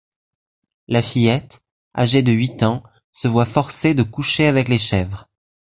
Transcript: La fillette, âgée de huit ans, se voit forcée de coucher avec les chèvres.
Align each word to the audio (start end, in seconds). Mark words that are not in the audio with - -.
La 0.87 1.03
fillette, 1.03 1.63
âgée 1.95 2.23
de 2.23 2.31
huit 2.31 2.63
ans, 2.63 2.81
se 3.11 3.27
voit 3.27 3.45
forcée 3.45 3.93
de 3.93 4.01
coucher 4.01 4.47
avec 4.47 4.67
les 4.67 4.79
chèvres. 4.79 5.29